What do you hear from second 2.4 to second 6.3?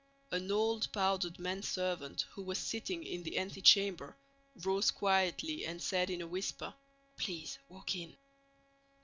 was sitting in the antechamber rose quietly and said in a